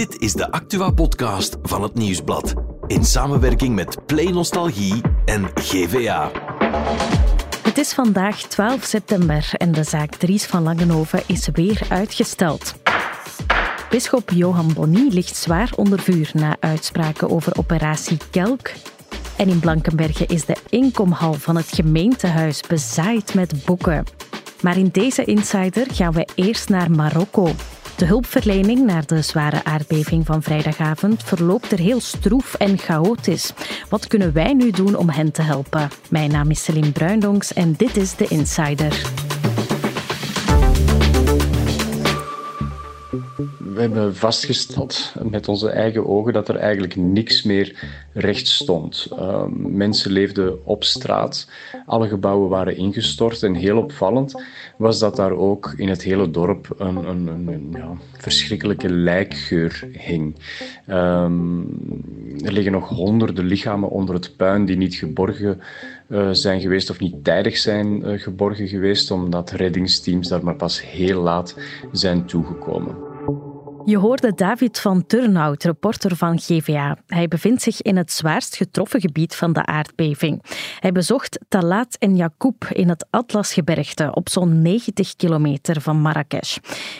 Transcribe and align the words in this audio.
Dit 0.00 0.20
is 0.20 0.32
de 0.32 0.50
Actua-podcast 0.50 1.56
van 1.62 1.82
het 1.82 1.94
Nieuwsblad. 1.94 2.54
In 2.86 3.04
samenwerking 3.04 3.74
met 3.74 4.06
Play 4.06 4.24
Nostalgie 4.24 5.00
en 5.24 5.50
GVA. 5.54 6.30
Het 7.62 7.78
is 7.78 7.92
vandaag 7.92 8.42
12 8.42 8.84
september 8.84 9.50
en 9.52 9.72
de 9.72 9.84
zaak 9.84 10.14
Dries 10.14 10.46
van 10.46 10.62
Langenhoven 10.62 11.22
is 11.26 11.48
weer 11.52 11.82
uitgesteld. 11.88 12.74
Bisschop 13.90 14.30
Johan 14.30 14.72
Bonny 14.74 15.08
ligt 15.08 15.36
zwaar 15.36 15.72
onder 15.76 16.00
vuur 16.00 16.30
na 16.34 16.56
uitspraken 16.60 17.30
over 17.30 17.58
operatie 17.58 18.18
Kelk. 18.30 18.70
En 19.36 19.48
in 19.48 19.60
Blankenberge 19.60 20.26
is 20.26 20.44
de 20.44 20.56
inkomhal 20.68 21.32
van 21.32 21.56
het 21.56 21.68
gemeentehuis 21.72 22.60
bezaaid 22.68 23.34
met 23.34 23.64
boeken. 23.64 24.04
Maar 24.60 24.76
in 24.76 24.88
deze 24.92 25.24
Insider 25.24 25.86
gaan 25.92 26.12
we 26.12 26.28
eerst 26.34 26.68
naar 26.68 26.90
Marokko. 26.90 27.52
De 28.00 28.06
hulpverlening 28.06 28.86
naar 28.86 29.06
de 29.06 29.22
zware 29.22 29.64
aardbeving 29.64 30.26
van 30.26 30.42
vrijdagavond 30.42 31.22
verloopt 31.22 31.72
er 31.72 31.78
heel 31.78 32.00
stroef 32.00 32.54
en 32.54 32.78
chaotisch. 32.78 33.52
Wat 33.88 34.06
kunnen 34.06 34.32
wij 34.32 34.54
nu 34.54 34.70
doen 34.70 34.96
om 34.96 35.08
hen 35.08 35.32
te 35.32 35.42
helpen? 35.42 35.88
Mijn 36.10 36.30
naam 36.30 36.50
is 36.50 36.64
Celine 36.64 36.92
Bruindonks 36.92 37.52
en 37.52 37.72
dit 37.72 37.96
is 37.96 38.16
de 38.16 38.26
Insider. 38.28 39.02
We 43.80 43.86
hebben 43.86 44.16
vastgesteld 44.16 45.14
met 45.22 45.48
onze 45.48 45.70
eigen 45.70 46.06
ogen 46.06 46.32
dat 46.32 46.48
er 46.48 46.56
eigenlijk 46.56 46.96
niks 46.96 47.42
meer 47.42 47.74
recht 48.12 48.48
stond. 48.48 49.08
Ehm, 49.16 49.76
mensen 49.76 50.12
leefden 50.12 50.66
op 50.66 50.84
straat, 50.84 51.48
alle 51.86 52.08
gebouwen 52.08 52.48
waren 52.48 52.76
ingestort 52.76 53.42
en 53.42 53.54
heel 53.54 53.78
opvallend 53.78 54.42
was 54.76 54.98
dat 54.98 55.16
daar 55.16 55.32
ook 55.32 55.72
in 55.76 55.88
het 55.88 56.02
hele 56.02 56.30
dorp 56.30 56.74
een, 56.78 56.96
een, 56.96 57.26
een 57.26 57.68
ja, 57.72 57.92
verschrikkelijke 58.12 58.90
lijkgeur 58.90 59.88
hing. 59.92 60.34
Ehm, 60.86 61.60
er 62.44 62.52
liggen 62.52 62.72
nog 62.72 62.88
honderden 62.88 63.44
lichamen 63.44 63.90
onder 63.90 64.14
het 64.14 64.36
puin 64.36 64.64
die 64.64 64.76
niet 64.76 64.94
geborgen 64.94 65.60
uh, 66.08 66.28
zijn 66.32 66.60
geweest 66.60 66.90
of 66.90 67.00
niet 67.00 67.24
tijdig 67.24 67.56
zijn 67.56 68.02
uh, 68.02 68.20
geborgen 68.20 68.68
geweest, 68.68 69.10
omdat 69.10 69.50
reddingsteams 69.50 70.28
daar 70.28 70.44
maar 70.44 70.56
pas 70.56 70.82
heel 70.82 71.20
laat 71.22 71.56
zijn 71.92 72.24
toegekomen. 72.24 73.09
Je 73.84 73.98
hoorde 73.98 74.34
David 74.34 74.80
van 74.80 75.06
Turnhout, 75.06 75.62
reporter 75.62 76.16
van 76.16 76.38
GVA. 76.38 76.96
Hij 77.06 77.28
bevindt 77.28 77.62
zich 77.62 77.82
in 77.82 77.96
het 77.96 78.12
zwaarst 78.12 78.56
getroffen 78.56 79.00
gebied 79.00 79.34
van 79.34 79.52
de 79.52 79.66
aardbeving. 79.66 80.42
Hij 80.80 80.92
bezocht 80.92 81.38
Talat 81.48 81.96
en 81.98 82.16
Yacoub 82.16 82.64
in 82.64 82.88
het 82.88 83.06
Atlasgebergte 83.10 84.14
op 84.14 84.28
zo'n 84.28 84.62
90 84.62 85.16
kilometer 85.16 85.80
van 85.80 86.00
Marrakesh. 86.00 86.56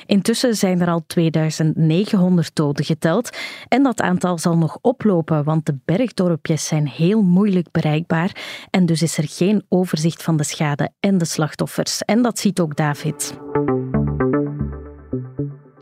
Intussen 0.06 0.54
zijn 0.54 0.80
er 0.80 0.88
al 0.88 1.04
2900 1.06 2.54
doden 2.54 2.84
geteld 2.84 3.36
en 3.68 3.82
dat 3.82 4.00
aantal 4.00 4.38
zal 4.38 4.56
nog 4.56 4.78
oplopen, 4.80 5.44
want 5.44 5.66
de 5.66 5.78
bergdorpjes 5.84 6.66
zijn 6.66 6.88
heel 6.88 7.22
moeilijk 7.22 7.70
bereikbaar 7.70 8.36
en 8.70 8.86
dus 8.86 9.02
is 9.02 9.18
er 9.18 9.28
geen 9.28 9.64
overzicht 9.68 10.22
van 10.22 10.36
de 10.36 10.44
schade 10.44 10.90
en 11.00 11.18
de 11.18 11.24
slachtoffers. 11.24 12.02
En 12.02 12.22
dat 12.22 12.38
ziet 12.38 12.60
ook 12.60 12.76
David. 12.76 13.38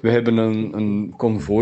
We 0.00 0.10
hebben 0.10 0.36
een, 0.36 0.72
een 0.76 1.14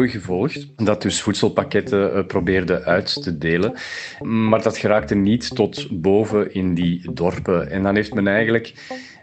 gevolgd 0.09 0.67
dat 0.77 1.03
dus 1.03 1.21
voedselpakketten 1.21 2.17
uh, 2.17 2.27
probeerde 2.27 2.85
uit 2.85 3.23
te 3.23 3.39
delen. 3.39 3.75
Maar 4.21 4.63
dat 4.63 4.79
geraakte 4.79 5.15
niet 5.15 5.55
tot 5.55 6.01
boven 6.01 6.55
in 6.55 6.75
die 6.75 7.13
dorpen. 7.13 7.71
En 7.71 7.83
dan 7.83 7.95
heeft 7.95 8.15
men 8.15 8.27
eigenlijk 8.27 8.75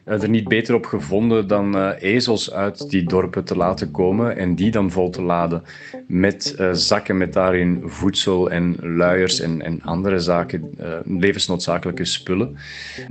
er 0.06 0.30
niet 0.30 0.48
beter 0.48 0.76
op 0.76 0.86
gevonden 0.86 1.48
dan 1.48 1.76
uh, 1.76 1.90
ezels 2.00 2.52
uit 2.52 2.90
die 2.90 3.04
dorpen 3.04 3.44
te 3.44 3.58
laten 3.58 3.92
komen 3.92 4.38
en 4.38 4.56
die 4.56 4.72
dan 4.72 4.92
vol 4.92 5.10
te 5.10 5.22
laden 5.22 5.64
met 6.08 6.56
uh, 6.60 6.70
zakken 6.74 7.18
met 7.18 7.34
daarin 7.34 7.82
voedsel 7.86 8.52
en 8.52 8.76
luiers 8.82 9.40
en, 9.40 9.62
en 9.62 9.82
andere 9.82 10.20
zaken, 10.20 10.70
uh, 10.80 10.88
levensnoodzakelijke 11.06 12.06
spullen. 12.06 12.58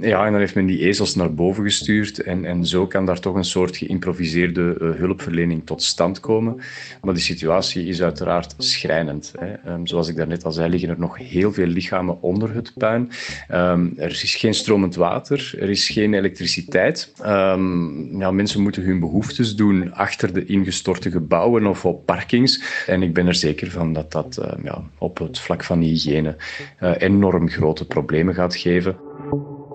Ja, 0.01 0.27
en 0.27 0.31
dan 0.33 0.41
heeft 0.41 0.55
men 0.55 0.67
die 0.67 0.79
ezels 0.79 1.15
naar 1.15 1.35
boven 1.35 1.65
gestuurd 1.65 2.19
en, 2.19 2.45
en 2.45 2.67
zo 2.67 2.87
kan 2.87 3.07
daar 3.07 3.21
toch 3.21 3.35
een 3.35 3.45
soort 3.45 3.77
geïmproviseerde 3.77 4.95
hulpverlening 4.99 5.67
tot 5.67 5.83
stand 5.83 6.21
komen. 6.21 6.61
Maar 7.03 7.15
die 7.15 7.23
situatie 7.23 7.87
is 7.87 8.03
uiteraard 8.03 8.55
schrijnend. 8.59 9.33
Hè. 9.39 9.73
Um, 9.73 9.87
zoals 9.87 10.09
ik 10.09 10.17
daarnet 10.17 10.45
al 10.45 10.53
zei, 10.53 10.71
liggen 10.71 10.89
er 10.89 10.99
nog 10.99 11.19
heel 11.19 11.53
veel 11.53 11.67
lichamen 11.67 12.23
onder 12.23 12.55
het 12.55 12.73
puin. 12.77 13.11
Um, 13.51 13.93
er 13.97 14.11
is 14.11 14.35
geen 14.35 14.55
stromend 14.55 14.95
water, 14.95 15.55
er 15.59 15.71
is 15.71 15.89
geen 15.89 16.15
elektriciteit 16.15 16.82
Um, 17.25 18.19
ja, 18.19 18.31
mensen 18.31 18.63
moeten 18.63 18.83
hun 18.83 19.01
behoeftes 19.01 19.57
doen 19.57 19.95
achter 19.95 20.33
de 20.33 20.45
ingestorte 20.45 21.11
gebouwen 21.11 21.67
of 21.67 21.85
op 21.85 22.07
parkings. 22.07 22.85
En 22.87 23.03
ik 23.03 23.15
ben 23.15 23.27
er 23.27 23.35
zeker 23.35 23.71
van 23.71 23.93
dat 23.93 24.13
dat 24.13 24.39
uh, 24.39 24.65
ja, 24.65 24.83
op 24.99 25.19
het 25.19 25.39
vlak 25.39 25.65
van 25.65 25.81
hygiëne 25.81 26.37
uh, 26.81 26.93
enorm 26.99 27.49
grote 27.49 27.87
problemen 27.87 28.35
gaat 28.35 28.57
geven. 28.57 28.97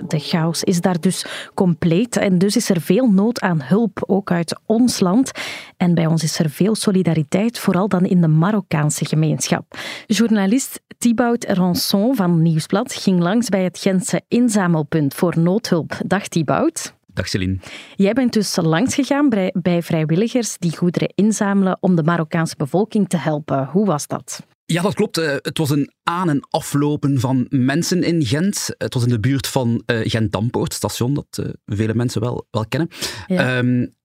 De 0.07 0.19
chaos 0.19 0.63
is 0.63 0.81
daar 0.81 0.99
dus 0.99 1.49
compleet 1.53 2.17
en 2.17 2.37
dus 2.37 2.55
is 2.55 2.69
er 2.69 2.81
veel 2.81 3.11
nood 3.11 3.41
aan 3.41 3.61
hulp, 3.61 4.03
ook 4.07 4.31
uit 4.31 4.59
ons 4.65 4.99
land. 4.99 5.31
En 5.77 5.93
bij 5.93 6.05
ons 6.05 6.23
is 6.23 6.39
er 6.39 6.49
veel 6.49 6.75
solidariteit, 6.75 7.59
vooral 7.59 7.87
dan 7.87 8.05
in 8.05 8.21
de 8.21 8.27
Marokkaanse 8.27 9.05
gemeenschap. 9.05 9.77
Journalist 10.05 10.81
Thibaut 10.97 11.45
Ranson 11.45 12.15
van 12.15 12.41
Nieuwsblad 12.41 12.93
ging 12.93 13.19
langs 13.19 13.49
bij 13.49 13.63
het 13.63 13.79
Gentse 13.79 14.21
inzamelpunt 14.27 15.13
voor 15.13 15.39
noodhulp. 15.39 15.97
Dag 16.05 16.27
Thibaut. 16.27 16.96
Dag 17.17 17.27
Celine. 17.27 17.57
Jij 17.95 18.13
bent 18.13 18.33
dus 18.33 18.55
langs 18.55 18.95
gegaan 18.95 19.29
bij, 19.53 19.81
vrijwilligers 19.83 20.57
die 20.57 20.77
goederen 20.77 21.11
inzamelen 21.15 21.77
om 21.79 21.95
de 21.95 22.03
Marokkaanse 22.03 22.55
bevolking 22.57 23.09
te 23.09 23.17
helpen. 23.17 23.65
Hoe 23.65 23.85
was 23.85 24.07
dat? 24.07 24.45
Ja, 24.65 24.81
dat 24.81 24.93
klopt. 24.93 25.17
Eh, 25.17 25.35
het 25.41 25.57
was 25.57 25.69
een 25.69 25.91
aan- 26.03 26.29
en 26.29 26.47
aflopen 26.49 27.19
van 27.19 27.45
mensen 27.49 28.03
in 28.03 28.25
Gent. 28.25 28.69
Het 28.77 28.93
was 28.93 29.03
in 29.03 29.09
de 29.09 29.19
buurt 29.19 29.47
van 29.47 29.83
uh, 29.85 29.99
Gent-Dampoort, 30.03 30.73
station 30.73 31.13
dat 31.13 31.39
uh, 31.39 31.49
vele 31.65 31.93
mensen 31.93 32.21
wel, 32.21 32.47
wel 32.51 32.65
kennen. 32.67 32.89
Ja. 33.27 33.57
Um, 33.57 33.95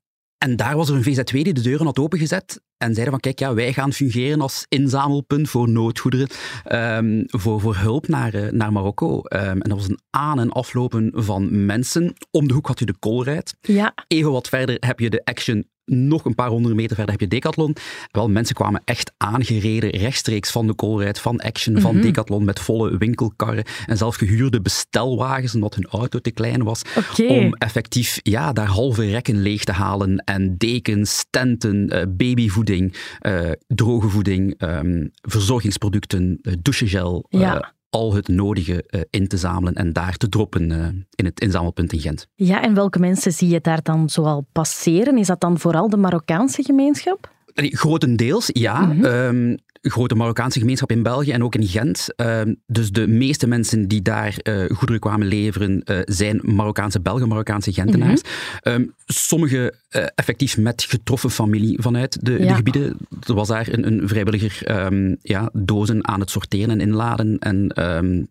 en 0.43 0.57
daar 0.57 0.77
was 0.77 0.89
er 0.89 0.95
een 0.95 1.03
VZW 1.03 1.33
die 1.33 1.53
de 1.53 1.61
deuren 1.61 1.87
had 1.87 1.99
opengezet 1.99 2.61
en 2.77 2.93
zeiden 2.95 3.13
van 3.13 3.21
kijk, 3.21 3.39
ja, 3.39 3.55
wij 3.55 3.73
gaan 3.73 3.93
fungeren 3.93 4.41
als 4.41 4.65
inzamelpunt 4.69 5.49
voor 5.49 5.69
noodgoederen, 5.69 6.29
um, 6.73 7.25
voor, 7.27 7.61
voor 7.61 7.77
hulp 7.77 8.09
naar, 8.09 8.35
uh, 8.35 8.51
naar 8.51 8.73
Marokko. 8.73 9.17
Um, 9.17 9.23
en 9.41 9.69
dat 9.69 9.79
was 9.79 9.89
een 9.89 10.01
aan- 10.11 10.39
en 10.39 10.51
aflopen 10.51 11.11
van 11.15 11.67
mensen. 11.67 12.15
Om 12.31 12.49
de 12.49 12.55
hoek 12.55 12.67
had 12.67 12.79
je 12.79 12.85
de 12.85 12.99
Colruyt. 12.99 13.57
Ja. 13.61 13.95
Even 14.07 14.33
wat 14.33 14.49
verder 14.49 14.77
heb 14.81 14.99
je 14.99 15.11
de 15.11 15.25
Action 15.25 15.67
nog 15.85 16.25
een 16.25 16.35
paar 16.35 16.49
honderd 16.49 16.75
meter 16.75 16.97
verder 16.97 17.13
heb 17.13 17.21
je 17.21 17.29
Decathlon. 17.29 17.77
Wel, 18.11 18.29
mensen 18.29 18.55
kwamen 18.55 18.83
echt 18.85 19.13
aangereden 19.17 19.91
rechtstreeks 19.91 20.51
van 20.51 20.67
de 20.67 20.75
Colruyt, 20.75 21.19
van 21.19 21.41
Action, 21.41 21.81
van 21.81 21.95
Mhm. 21.95 22.03
Decathlon 22.03 22.45
met 22.45 22.61
volle 22.61 22.97
winkelkarren 22.99 23.65
en 23.87 23.97
zelf 23.97 24.17
gehuurde 24.17 24.61
bestelwagens 24.61 25.55
omdat 25.55 25.75
hun 25.75 25.87
auto 25.87 26.19
te 26.19 26.31
klein 26.31 26.63
was. 26.63 26.83
Om 27.27 27.55
effectief 27.55 28.19
ja, 28.23 28.53
daar 28.53 28.67
halve 28.67 29.11
rekken 29.11 29.43
leeg 29.43 29.65
te 29.65 29.73
halen 29.73 30.17
en 30.19 30.57
dekens, 30.59 31.25
tenten, 31.31 31.89
eh, 31.89 32.03
babyvoeding, 32.09 32.97
eh, 33.19 33.51
droge 33.67 34.09
voeding, 34.09 34.55
ehm, 34.59 35.07
verzorgingsproducten, 35.23 36.39
eh, 36.43 36.53
douchegel, 36.63 37.27
Ja. 37.29 37.75
Al 37.93 38.15
het 38.15 38.29
nodige 38.29 38.85
eh, 38.87 39.01
in 39.11 39.29
te 39.29 39.37
zamelen 39.37 39.75
en 39.75 39.93
daar 39.93 40.17
te 40.17 40.29
droppen 40.29 40.71
eh, 40.71 40.87
in 41.11 41.25
het 41.25 41.41
inzamelpunt 41.41 41.93
in 41.93 42.01
Gent. 42.01 42.29
Ja, 42.35 42.63
en 42.63 42.75
welke 42.75 42.99
mensen 42.99 43.33
zie 43.33 43.49
je 43.49 43.61
daar 43.61 43.83
dan 43.83 44.09
zoal 44.09 44.47
passeren? 44.53 45.19
Is 45.19 45.27
dat 45.27 45.41
dan 45.41 45.59
vooral 45.59 45.89
de 45.89 45.97
Marokkaanse 45.97 46.63
gemeenschap? 46.63 47.31
Grotendeels, 47.55 48.51
ja. 48.53 48.81
Mhm. 48.81 49.05
Ehm, 49.05 49.57
grote 49.83 50.15
Marokkaanse 50.15 50.59
gemeenschap 50.59 50.91
in 50.91 51.03
België 51.03 51.31
en 51.33 51.45
ook 51.45 51.55
in 51.55 51.67
Gent. 51.67 52.07
Ehm, 52.17 52.55
dus 52.67 52.91
de 52.91 53.07
meeste 53.07 53.47
mensen 53.47 53.89
die 53.89 54.03
daar 54.03 54.37
eh, 54.37 54.65
goederen 54.71 55.01
kwamen 55.01 55.27
leveren 55.27 55.83
eh, 55.83 55.99
zijn 56.05 56.41
Marokkaanse 56.43 57.01
Belgen, 57.01 57.29
Marokkaanse 57.29 57.73
Gentenaars. 57.73 58.21
Ehm, 58.61 58.85
sommige 59.07 59.75
eh, 59.89 60.07
effectief 60.15 60.59
met 60.59 60.83
getroffen 60.83 61.31
familie 61.31 61.83
vanuit 61.83 62.19
de, 62.25 62.33
Ja. 62.33 62.49
de 62.49 62.55
gebieden. 62.55 62.97
Er 63.27 63.35
was 63.35 63.49
daar 63.49 63.69
een, 63.71 63.87
een 63.87 64.09
vrijwilliger 64.09 64.67
ehm, 64.67 65.15
ja, 65.23 65.51
dozen 65.53 66.09
aan 66.09 66.21
het 66.21 66.31
sorteren 66.31 66.71
en 66.71 66.81
inladen. 66.81 67.39
En 67.39 67.69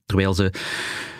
terwijl 0.05 0.33
ze 0.33 0.51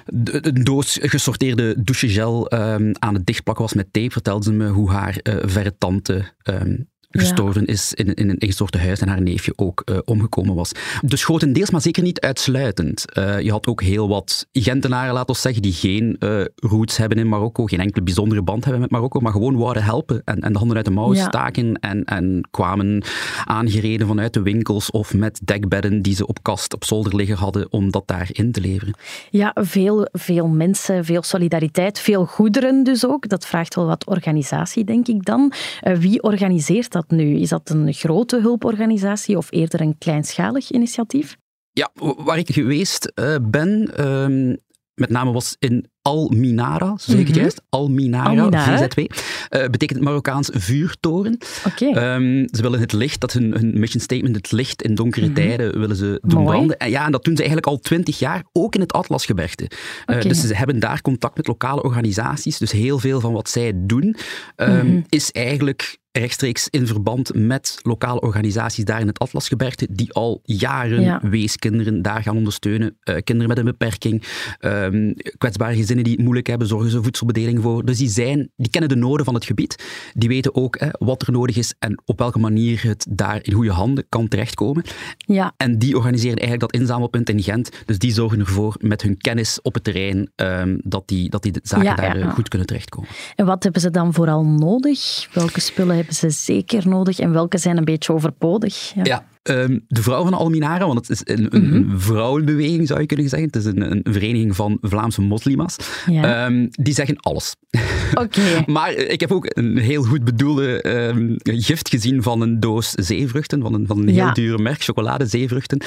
een 0.05 0.63
doos 0.63 0.97
gesorteerde 1.01 1.75
douchegel 1.77 2.47
ehm, 2.47 2.91
aan 3.00 3.13
het 3.13 3.25
dichtplakken 3.25 3.63
was 3.65 3.73
met 3.73 3.88
tape, 3.94 4.11
vertelde 4.11 4.44
ze 4.44 4.51
me 4.51 4.67
hoe 4.67 4.89
haar 4.91 5.19
verre 5.23 5.75
tante 5.77 6.23
ehm, 6.41 6.75
gestorven 7.11 7.65
is 7.65 7.93
in, 7.93 8.13
in 8.13 8.29
een 8.29 8.37
ingestorte 8.37 8.77
huis 8.77 8.99
en 8.99 9.07
haar 9.07 9.21
neefje 9.21 9.53
ook 9.55 9.81
eh, 9.85 9.97
omgekomen 10.05 10.55
was. 10.55 10.71
Dus 11.01 11.23
grotendeels, 11.23 11.69
maar 11.69 11.81
zeker 11.81 12.03
niet 12.03 12.19
uitsluitend. 12.19 13.11
Eh, 13.11 13.39
je 13.39 13.51
had 13.51 13.67
ook 13.67 13.81
heel 13.81 14.07
wat 14.07 14.47
Gentenaren, 14.51 15.13
laten 15.13 15.33
we 15.35 15.41
zeggen, 15.41 15.61
die 15.61 15.73
geen 15.73 16.15
eh, 16.19 16.41
roots 16.55 16.97
hebben 16.97 17.17
in 17.17 17.29
Marokko, 17.29 17.65
geen 17.65 17.79
enkele 17.79 18.03
bijzondere 18.03 18.41
band 18.41 18.63
hebben 18.63 18.81
met 18.81 18.91
Marokko, 18.91 19.19
maar 19.19 19.31
gewoon 19.31 19.57
wouden 19.57 19.83
helpen 19.83 20.21
en, 20.25 20.39
en 20.39 20.51
de 20.51 20.57
handen 20.57 20.77
uit 20.77 20.85
de 20.85 20.91
mouwen 20.91 21.17
Ja. 21.17 21.27
staken 21.27 21.75
en, 21.79 22.03
en 22.03 22.47
kwamen 22.51 23.03
aangereden 23.45 24.07
vanuit 24.07 24.33
de 24.33 24.41
winkels 24.41 24.91
of 24.91 25.13
met 25.13 25.39
dekbedden 25.43 26.01
die 26.01 26.15
ze 26.15 26.27
op 26.27 26.43
kast, 26.43 26.73
op 26.73 26.83
zolder 26.83 27.15
liggen 27.15 27.37
hadden 27.37 27.71
om 27.71 27.91
dat 27.91 28.07
daar 28.07 28.29
in 28.31 28.51
te 28.51 28.61
leveren. 28.61 28.93
Ja, 29.29 29.51
veel, 29.59 30.07
veel 30.11 30.47
mensen, 30.47 31.05
veel 31.05 31.23
solidariteit, 31.23 31.99
veel 31.99 32.25
goederen 32.25 32.83
dus 32.83 33.05
ook. 33.07 33.29
Dat 33.29 33.45
vraagt 33.45 33.75
wel 33.75 33.85
wat 33.85 34.05
organisatie, 34.05 34.83
denk 34.83 35.07
ik 35.07 35.25
dan. 35.25 35.51
Wie 35.99 36.23
organiseert 36.23 36.91
dat 36.91 37.00
dat 37.07 37.18
nu? 37.18 37.39
Is 37.39 37.50
dat 37.50 37.69
een 37.69 37.94
grote 37.94 38.42
hulporganisatie 38.42 39.38
of 39.38 39.51
eerder 39.51 39.81
een 39.81 39.98
kleinschalig 39.98 40.71
initiatief? 40.71 41.38
Ja, 41.71 41.89
waar 42.18 42.38
ik 42.38 42.51
geweest 42.51 43.12
uh, 43.15 43.36
ben, 43.42 43.92
uh, 44.00 44.56
met 44.94 45.09
name 45.09 45.31
was 45.31 45.56
in 45.59 45.89
Al-Minara, 46.01 46.94
zeg 46.98 47.15
ik 47.15 47.25
het 47.25 47.30
mhm. 47.30 47.39
juist? 47.39 47.62
Al-Minara, 47.69 48.77
VZW. 48.77 49.00
Uh, 49.00 49.07
betekent 49.50 50.01
Marokkaans 50.01 50.50
vuurtoren. 50.53 51.38
Okay. 51.68 52.15
Um, 52.15 52.48
ze 52.51 52.62
willen 52.62 52.80
het 52.80 52.94
licht, 52.94 53.21
dat 53.21 53.33
hun, 53.33 53.53
hun 53.53 53.80
mission 53.80 54.01
statement, 54.01 54.36
het 54.36 54.51
licht 54.51 54.81
in 54.81 54.95
donkere 54.95 55.27
mm 55.27 55.36
-hmm. 55.36 55.44
tijden 55.44 55.80
willen 55.80 55.95
ze 55.95 56.21
doen 56.21 56.44
branden. 56.44 56.77
En 56.77 56.89
ja, 56.89 57.06
en 57.06 57.12
dat 57.12 57.24
doen 57.24 57.36
ze 57.36 57.42
eigenlijk 57.42 57.71
al 57.71 57.80
twintig 57.80 58.19
jaar, 58.19 58.44
ook 58.51 58.75
in 58.75 58.81
het 58.81 58.94
Atlasgebergte. 58.94 59.63
Uh, 59.63 60.15
okay. 60.15 60.30
Dus 60.30 60.42
ze 60.42 60.56
hebben 60.56 60.80
daar 60.80 61.01
contact 61.01 61.38
met 61.38 61.48
lokale 61.48 61.83
organisaties. 61.83 62.57
Dus 62.57 62.71
heel 62.71 63.00
veel 63.00 63.19
van 63.19 63.33
wat 63.33 63.50
zij 63.50 63.74
doen, 63.75 64.15
um, 64.56 64.74
mm 64.74 64.80
-hmm. 64.80 65.03
is 65.09 65.31
eigenlijk 65.31 66.00
rechtstreeks 66.11 66.67
in 66.69 66.87
verband 66.87 67.33
met 67.33 67.79
lokale 67.81 68.19
organisaties 68.19 68.85
daar 68.85 68.99
in 68.99 69.07
het 69.07 69.19
Atlasgebergte, 69.19 69.87
die 69.91 70.13
al 70.13 70.39
jaren 70.43 71.01
ja. 71.01 71.19
weeskinderen 71.23 72.01
daar 72.01 72.21
gaan 72.21 72.37
ondersteunen. 72.37 72.97
Uh, 73.03 73.15
kinderen 73.23 73.47
met 73.47 73.57
een 73.57 73.65
beperking, 73.65 74.23
um, 74.59 75.13
kwetsbare 75.37 75.75
gezinnen 75.75 76.03
die 76.03 76.13
het 76.13 76.21
moeilijk 76.21 76.47
hebben, 76.47 76.67
zorgen 76.67 76.89
ze 76.89 77.03
voedselbedeling 77.03 77.61
voor. 77.61 77.85
Dus 77.85 77.97
die, 77.97 78.09
zijn, 78.09 78.51
die 78.55 78.69
kennen 78.69 78.89
de 78.89 78.95
noden 78.95 79.25
van 79.25 79.33
het 79.33 79.45
gebied. 79.45 79.83
Die 80.13 80.29
weten 80.29 80.55
ook 80.55 80.79
hè, 80.79 80.87
wat 80.99 81.21
er 81.21 81.31
nodig 81.31 81.57
is 81.57 81.73
en 81.79 82.01
op 82.05 82.19
welke 82.19 82.39
manier 82.39 82.83
het 82.83 83.05
daar 83.09 83.39
in 83.41 83.53
goede 83.53 83.71
handen 83.71 84.05
kan 84.09 84.27
terechtkomen. 84.27 84.83
Ja. 85.17 85.53
En 85.57 85.79
die 85.79 85.95
organiseren 85.97 86.37
eigenlijk 86.37 86.71
dat 86.71 86.81
inzamelpunt 86.81 87.29
in 87.29 87.43
Gent. 87.43 87.69
Dus 87.85 87.99
die 87.99 88.13
zorgen 88.13 88.39
ervoor 88.39 88.75
met 88.79 89.01
hun 89.01 89.17
kennis 89.17 89.61
op 89.61 89.73
het 89.73 89.83
terrein 89.83 90.31
um, 90.35 90.79
dat, 90.83 91.07
die, 91.07 91.29
dat 91.29 91.43
die 91.43 91.53
zaken 91.63 91.85
ja, 91.85 91.95
daar 91.95 92.19
ja. 92.19 92.29
goed 92.29 92.47
kunnen 92.47 92.67
terechtkomen. 92.67 93.09
En 93.35 93.45
wat 93.45 93.63
hebben 93.63 93.81
ze 93.81 93.91
dan 93.91 94.13
vooral 94.13 94.45
nodig? 94.45 95.27
Welke 95.33 95.59
spullen 95.59 95.95
hebben 96.01 96.15
ze 96.15 96.30
zeker 96.30 96.88
nodig 96.88 97.19
en 97.19 97.31
welke 97.31 97.57
zijn 97.57 97.77
een 97.77 97.86
beetje 97.86 98.13
overbodig? 98.13 98.92
Ja, 98.95 99.03
ja 99.03 99.25
um, 99.44 99.86
de 99.88 100.01
vrouw 100.01 100.24
van 100.24 100.33
Alminara, 100.33 100.86
want 100.86 101.07
het 101.07 101.09
is 101.09 101.36
een, 101.36 101.56
een, 101.56 101.63
mm 101.63 101.71
-hmm. 101.71 101.92
een, 101.92 102.00
vrouwenbeweging 102.00 102.88
zou 102.88 103.00
je 103.00 103.06
kunnen 103.06 103.30
zeggen. 103.30 103.48
Het 103.48 103.56
is 103.56 103.65
een, 103.65 103.92
een 103.92 104.13
vereniging 104.13 104.56
van 104.56 104.77
Vlaamse 104.81 105.21
moslima's. 105.21 105.75
Ja. 106.06 106.45
Um, 106.45 106.68
die 106.71 106.94
zeggen 106.94 107.18
alles. 107.18 107.56
Okay. 108.13 108.63
maar 108.65 108.94
ik 108.94 109.19
heb 109.19 109.31
ook 109.31 109.45
een 109.50 109.77
heel 109.77 110.03
goed 110.03 110.24
bedoelde 110.24 110.95
um, 111.07 111.36
gift 111.38 111.89
gezien 111.89 112.24
van 112.24 112.42
een 112.42 112.59
doos 112.59 112.89
zeevruchten, 112.89 113.62
van 113.62 113.74
een, 113.74 113.88
van 113.88 113.98
een 113.98 114.07
heel 114.07 114.15
ja. 114.15 114.31
dure 114.31 114.62
merk, 114.62 114.83
chocoladezeevruchten. 114.83 115.83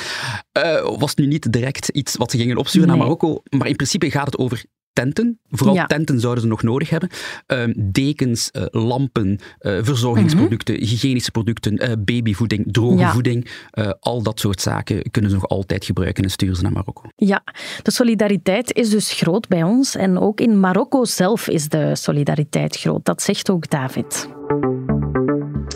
Uh, 0.58 0.98
was 0.98 1.14
nu 1.14 1.26
niet 1.26 1.52
direct 1.52 1.88
iets 1.88 2.16
wat 2.16 2.30
ze 2.30 2.36
gingen 2.36 2.56
opsturen 2.56 2.88
nee. 2.88 2.96
naar 2.96 3.06
Marokko, 3.06 3.42
maar 3.50 3.68
in 3.68 3.76
principe 3.76 4.10
gaat 4.10 4.26
het 4.26 4.38
over 4.38 4.64
tenten. 4.94 5.38
Vooral 5.50 5.74
ja. 5.74 5.86
tenten 5.86 6.20
zouden 6.20 6.42
ze 6.42 6.48
nog 6.48 6.62
nodig 6.62 6.90
hebben. 6.90 7.08
Uh, 7.46 7.74
dekens, 7.76 8.50
uh, 8.52 8.64
lampen, 8.70 9.38
uh, 9.60 9.78
verzorgingsproducten, 9.82 10.74
mm 10.74 10.80
-hmm. 10.80 10.88
hygiënische 10.88 11.30
producten, 11.30 12.04
babyvoeding, 12.04 12.72
droge 12.72 12.98
ja. 12.98 13.12
voeding. 13.12 13.48
al 14.00 14.22
dat 14.22 14.40
soort 14.40 14.60
zaken 14.60 15.10
kunnen 15.10 15.30
ze 15.30 15.36
nog 15.36 15.48
altijd 15.48 15.84
gebruiken 15.84 16.24
en 16.24 16.30
sturen 16.30 16.56
ze 16.56 16.62
naar 16.62 16.72
Marokko. 16.72 17.02
Ja, 17.16 17.42
de 17.82 17.92
solidariteit 17.92 18.72
is 18.72 18.90
dus 18.90 19.12
groot 19.12 19.48
bij 19.48 19.62
ons. 19.62 19.96
En 19.96 20.18
ook 20.18 20.40
in 20.40 20.60
Marokko 20.60 21.04
zelf 21.04 21.48
is 21.48 21.68
de 21.68 21.96
solidariteit 21.96 22.76
groot. 22.76 23.04
Dat 23.04 23.22
zegt 23.22 23.50
ook 23.50 23.70
David. 23.70 24.28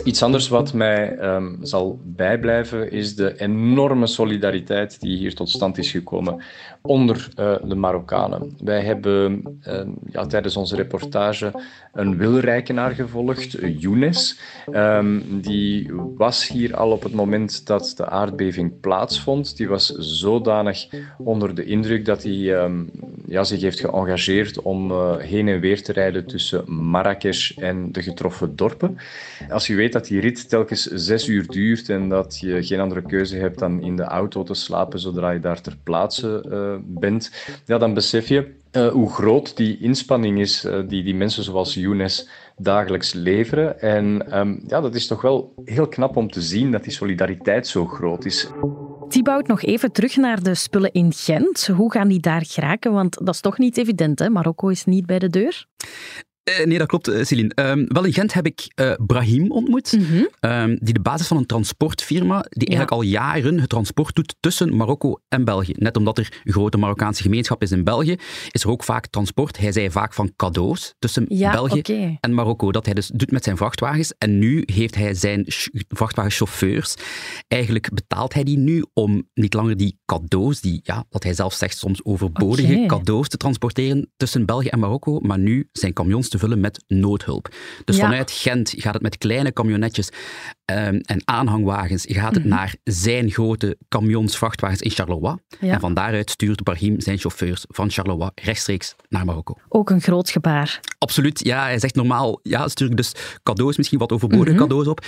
Iets 0.03 0.23
anders 0.23 0.47
wat 0.47 0.73
mij 0.73 1.17
um, 1.19 1.57
zal 1.61 1.99
bijblijven 2.03 2.91
is 2.91 3.15
de 3.15 3.39
enorme 3.39 4.07
solidariteit 4.07 5.01
die 5.01 5.17
hier 5.17 5.35
tot 5.35 5.49
stand 5.49 5.77
is 5.77 5.91
gekomen 5.91 6.43
onder 6.81 7.29
uh, 7.39 7.55
de 7.63 7.75
Marokkanen. 7.75 8.55
Wij 8.63 8.81
hebben 8.81 9.43
uh, 9.67 9.81
ja, 10.11 10.25
tijdens 10.25 10.57
onze 10.57 10.75
reportage 10.75 11.53
een 11.93 12.17
wilrijkenaar 12.17 12.91
gevolgd, 12.91 13.57
Younes. 13.77 14.39
Um, 14.71 15.41
die 15.41 15.91
was 16.17 16.47
hier 16.47 16.75
al 16.75 16.91
op 16.91 17.03
het 17.03 17.13
moment 17.13 17.67
dat 17.67 17.93
de 17.97 18.05
aardbeving 18.05 18.79
plaatsvond. 18.79 19.57
Die 19.57 19.67
was 19.67 19.87
zodanig 19.97 20.87
onder 21.17 21.55
de 21.55 21.65
indruk 21.65 22.05
dat 22.05 22.23
hij 22.23 22.69
ja, 23.27 23.43
zich 23.43 23.61
heeft 23.61 23.79
geëngageerd 23.79 24.61
om 24.61 24.91
uh, 24.91 25.17
heen 25.17 25.47
en 25.47 25.59
weer 25.59 25.83
te 25.83 25.91
rijden 25.91 26.25
tussen 26.25 26.73
Marrakesh 26.73 27.57
en 27.57 27.91
de 27.91 28.01
getroffen 28.01 28.55
dorpen. 28.55 28.97
Als 29.49 29.67
je 29.67 29.75
weet 29.75 29.88
dat 29.93 30.07
die 30.07 30.19
rit 30.19 30.49
telkens 30.49 30.83
zes 30.83 31.27
uur 31.27 31.47
duurt 31.47 31.89
en 31.89 32.09
dat 32.09 32.39
je 32.39 32.63
geen 32.63 32.79
andere 32.79 33.01
keuze 33.01 33.37
hebt 33.37 33.59
dan 33.59 33.81
in 33.81 33.95
de 33.95 34.03
auto 34.03 34.43
te 34.43 34.53
slapen 34.53 34.99
zodra 34.99 35.29
je 35.29 35.39
daar 35.39 35.61
ter 35.61 35.77
plaatse 35.83 36.45
uh, 36.51 36.99
bent, 36.99 37.31
ja, 37.65 37.77
dan 37.77 37.93
besef 37.93 38.27
je 38.27 38.57
uh, 38.71 38.87
hoe 38.87 39.09
groot 39.09 39.57
die 39.57 39.77
inspanning 39.79 40.39
is 40.39 40.65
uh, 40.65 40.79
die 40.87 41.03
die 41.03 41.15
mensen 41.15 41.43
zoals 41.43 41.73
Younes 41.73 42.29
dagelijks 42.57 43.13
leveren. 43.13 43.81
En 43.81 44.37
um, 44.39 44.63
ja, 44.67 44.81
dat 44.81 44.95
is 44.95 45.07
toch 45.07 45.21
wel 45.21 45.53
heel 45.65 45.87
knap 45.87 46.15
om 46.15 46.31
te 46.31 46.41
zien 46.41 46.71
dat 46.71 46.83
die 46.83 46.93
solidariteit 46.93 47.67
zo 47.67 47.85
groot 47.85 48.25
is. 48.25 48.47
Thibaut, 49.09 49.47
nog 49.47 49.61
even 49.61 49.91
terug 49.91 50.15
naar 50.15 50.43
de 50.43 50.55
spullen 50.55 50.91
in 50.91 51.13
Gent. 51.13 51.67
Hoe 51.67 51.91
gaan 51.91 52.07
die 52.07 52.19
daar 52.19 52.45
geraken? 52.45 52.91
Want 52.91 53.25
dat 53.25 53.33
is 53.33 53.41
toch 53.41 53.57
niet 53.57 53.77
evident, 53.77 54.19
hè? 54.19 54.29
Marokko 54.29 54.67
is 54.67 54.85
niet 54.85 55.05
bij 55.05 55.19
de 55.19 55.29
deur. 55.29 55.65
Uh, 56.49 56.65
nee, 56.65 56.77
dat 56.77 56.87
klopt, 56.87 57.09
uh, 57.09 57.23
Celine. 57.23 57.51
Um, 57.55 57.85
wel, 57.87 58.05
in 58.05 58.13
Gent 58.13 58.33
heb 58.33 58.45
ik 58.45 58.71
uh, 58.75 58.91
Brahim 59.05 59.51
ontmoet, 59.51 59.93
mm 59.97 60.05
-hmm. 60.05 60.51
um, 60.51 60.77
die 60.81 60.93
de 60.93 60.99
basis 60.99 61.27
van 61.27 61.37
een 61.37 61.45
transportfirma, 61.45 62.45
die 62.49 62.69
ja. 62.69 62.77
eigenlijk 62.77 62.91
al 62.91 63.01
jaren 63.01 63.59
het 63.59 63.69
transport 63.69 64.15
doet 64.15 64.35
tussen 64.39 64.75
Marokko 64.75 65.19
en 65.27 65.43
België. 65.45 65.73
Net 65.77 65.97
omdat 65.97 66.17
er 66.17 66.41
een 66.43 66.51
grote 66.51 66.77
Marokkaanse 66.77 67.21
gemeenschap 67.21 67.61
is 67.61 67.71
in 67.71 67.83
België, 67.83 68.15
is 68.51 68.63
er 68.63 68.69
ook 68.69 68.83
vaak 68.83 69.07
transport. 69.07 69.57
Hij 69.57 69.71
zei 69.71 69.91
vaak 69.91 70.13
van 70.13 70.33
cadeaus 70.35 70.93
tussen 70.99 71.25
ja, 71.27 71.51
België 71.51 71.79
okay. 71.79 72.17
en 72.19 72.33
Marokko, 72.33 72.71
dat 72.71 72.85
hij 72.85 72.93
dus 72.93 73.11
doet 73.13 73.31
met 73.31 73.43
zijn 73.43 73.57
vrachtwagens. 73.57 74.13
En 74.17 74.39
nu 74.39 74.63
heeft 74.65 74.95
hij 74.95 75.13
zijn 75.13 75.43
vrachtwagenchauffeurs, 75.87 76.95
eigenlijk 77.47 77.89
betaalt 77.93 78.33
hij 78.33 78.43
die 78.43 78.57
nu 78.57 78.85
om 78.93 79.27
niet 79.33 79.53
langer 79.53 79.77
die 79.77 79.97
cadeaus, 80.05 80.61
die, 80.61 80.79
ja, 80.83 81.05
wat 81.09 81.23
hij 81.23 81.33
zelf 81.33 81.53
zegt, 81.53 81.77
soms 81.77 82.05
overbodige 82.05 82.73
okay. 82.73 82.85
cadeaus 82.85 83.27
te 83.27 83.37
transporteren 83.37 84.11
tussen 84.17 84.45
België 84.45 84.67
en 84.67 84.79
Marokko, 84.79 85.19
maar 85.19 85.39
nu 85.39 85.67
zijn 85.71 85.93
camions 85.93 86.29
te 86.29 86.37
vullen 86.39 86.59
met 86.59 86.83
noodhulp. 86.87 87.49
Dus 87.85 87.97
ja. 87.97 88.03
vanuit 88.03 88.31
Gent 88.31 88.73
gaat 88.77 88.93
het 88.93 89.01
met 89.01 89.17
kleine 89.17 89.53
camionetjes 89.53 90.09
um, 90.65 91.01
en 91.01 91.21
aanhangwagens 91.25 92.05
gaat 92.07 92.35
het 92.35 92.43
mm 92.43 92.49
-hmm. 92.49 92.59
naar 92.59 92.75
zijn 92.83 93.31
grote 93.31 93.77
camions, 93.89 94.37
vrachtwagens 94.37 94.81
in 94.81 94.91
Charleroi. 94.91 95.35
Ja. 95.59 95.73
En 95.73 95.79
van 95.79 95.93
daaruit 95.93 96.29
stuurt 96.29 96.63
Brahim 96.63 97.01
zijn 97.01 97.17
chauffeurs 97.17 97.65
van 97.67 97.91
Charleroi 97.91 98.29
rechtstreeks 98.35 98.95
naar 99.09 99.25
Marokko. 99.25 99.55
Ook 99.69 99.89
een 99.89 100.01
groot 100.01 100.29
gebaar. 100.29 100.79
Absoluut, 100.97 101.45
ja. 101.45 101.63
Hij 101.63 101.79
zegt 101.79 101.95
normaal, 101.95 102.39
ja, 102.43 102.67
stuur 102.67 102.89
ik 102.89 102.97
dus 102.97 103.11
cadeaus, 103.43 103.77
misschien 103.77 103.99
wat 103.99 104.11
overbodige 104.11 104.51
mm 104.51 104.57
-hmm. 104.57 104.67
cadeaus 104.67 104.87
op. 104.87 105.05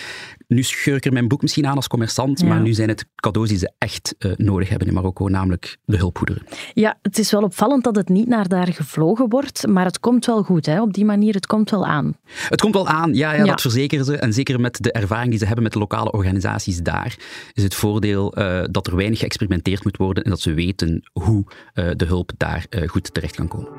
Nu 0.48 0.63
scheur 0.63 0.95
ik 0.95 1.06
er 1.06 1.13
mijn 1.13 1.28
boek 1.28 1.42
misschien 1.42 1.68
aan 1.68 1.75
als 1.75 1.88
commerçant, 1.88 2.39
ja. 2.39 2.48
maar 2.48 2.62
nu 2.62 2.74
zijn 2.74 2.89
het 2.89 3.06
cadeaus 3.16 3.50
die 3.50 3.57
ze 3.57 3.71
echt 3.78 4.16
uh, 4.19 4.31
nodig 4.35 4.69
hebben 4.69 4.88
in 4.88 4.94
Marokko, 4.94 5.28
namelijk 5.28 5.78
de 5.85 5.97
hulpgoederen. 5.97 6.44
Ja, 6.73 6.97
het 7.02 7.18
is 7.18 7.31
wel 7.31 7.42
opvallend 7.42 7.83
dat 7.83 7.95
het 7.95 8.09
niet 8.09 8.28
naar 8.28 8.47
daar 8.47 8.68
gevlogen 8.68 9.30
wordt, 9.30 9.68
maar 9.68 9.85
het 9.85 10.00
komt 10.00 10.26
wel 10.26 10.44
goed, 10.44 10.66
hè? 10.66 10.81
op 10.81 10.94
die 10.94 11.06
manier, 11.06 11.20
het 11.30 11.45
komt 11.45 11.69
wel 11.69 11.85
aan. 11.85 12.16
Het 12.49 12.61
komt 12.61 12.73
wel 12.73 12.87
aan, 12.87 13.13
ja, 13.13 13.31
ja, 13.31 13.37
ja. 13.37 13.45
dat 13.45 13.61
verzekeren 13.61 14.06
ze. 14.06 14.18
En 14.18 14.33
zeker 14.33 14.59
met 14.59 14.78
de 14.83 14.92
ervaring 14.92 15.30
die 15.30 15.40
ze 15.40 15.45
hebben 15.45 15.63
met 15.63 15.73
de 15.73 15.80
lokale 15.80 16.11
organisaties 16.11 16.78
daar, 16.78 17.18
is 17.54 17.63
het 17.63 17.75
voordeel 17.75 18.40
uh, 18.40 18.63
dat 18.71 18.87
er 18.87 18.95
weinig 18.95 19.19
geëxperimenteerd 19.19 19.83
moet 19.83 19.97
worden 19.97 20.23
en 20.23 20.30
dat 20.30 20.40
ze 20.40 20.54
weten 20.54 21.09
hoe 21.13 21.44
uh, 21.73 21.90
de 21.95 22.06
hulp 22.06 22.31
daar 22.37 22.66
uh, 22.69 22.90
goed 22.90 23.13
terecht 23.13 23.35
kan 23.35 23.47
komen. 23.47 23.69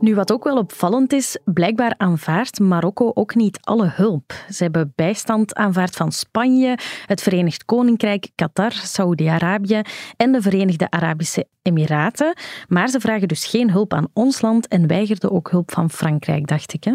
Nu, 0.00 0.14
wat 0.14 0.32
ook 0.32 0.44
wel 0.44 0.56
opvallend 0.56 1.12
is, 1.12 1.38
blijkbaar 1.44 1.94
aanvaardt 1.96 2.60
Marokko 2.60 3.10
ook 3.14 3.34
niet 3.34 3.58
alle 3.60 3.92
hulp. 3.94 4.32
Ze 4.50 4.62
hebben 4.62 4.92
bijstand 4.94 5.54
aanvaard 5.54 5.96
van 5.96 6.12
Spanje, 6.12 6.78
het 7.06 7.22
Verenigd 7.22 7.64
Koninkrijk, 7.64 8.28
Qatar, 8.34 8.72
Saoedi-Arabië 8.72 9.80
en 10.16 10.32
de 10.32 10.42
Verenigde 10.42 10.90
Arabische 10.90 11.46
Emiraten. 11.62 12.36
Maar 12.68 12.88
ze 12.88 13.00
vragen 13.00 13.28
dus 13.28 13.46
geen 13.46 13.70
hulp 13.70 13.92
aan 13.92 14.08
ons 14.12 14.40
land 14.40 14.68
en 14.68 14.86
weigerden 14.86 15.30
ook 15.30 15.50
hulp 15.50 15.72
van 15.72 15.90
Frankrijk, 15.90 16.46
dacht 16.46 16.72
ik. 16.72 16.84
Hè? 16.84 16.94